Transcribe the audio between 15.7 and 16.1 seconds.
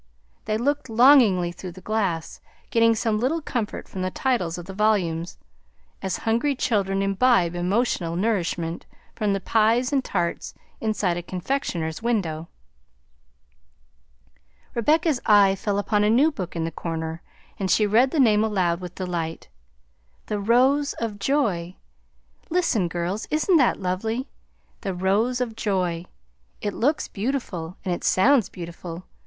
upon a